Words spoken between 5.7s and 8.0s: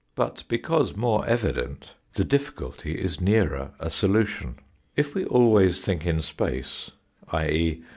think in space, i.e.